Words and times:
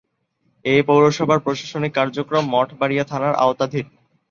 এ 0.65 0.85
পৌরসভার 0.87 1.39
প্রশাসনিক 1.39 1.91
কার্যক্রম 1.95 2.43
মঠবাড়িয়া 2.53 3.05
থানার 3.05 3.33
আওতাধীন। 3.43 3.85